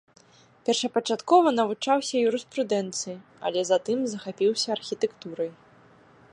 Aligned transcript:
Першапачаткова 0.67 1.47
навучаўся 1.59 2.15
юрыспрудэнцыі, 2.29 3.17
але 3.49 3.59
затым 3.73 3.99
захапіўся 4.15 4.67
архітэктурай. 4.77 5.49